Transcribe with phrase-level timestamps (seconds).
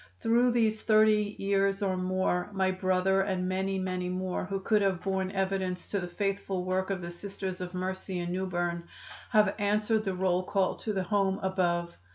[0.19, 5.03] "Through these thirty years or more my brother and many, many more who could have
[5.03, 8.85] borne evidence to the faithful work of the Sisters of Mercy in New Berne
[9.29, 11.95] have answered the roll call to the Home above.